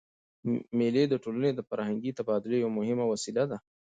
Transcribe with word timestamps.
مېلې 0.77 1.03
د 1.09 1.13
ټولني 1.23 1.51
د 1.55 1.59
فرهنګي 1.69 2.11
تبادلې 2.19 2.57
یوه 2.63 2.71
مهمه 2.77 3.05
وسیله 3.13 3.43
ده. 3.51 3.57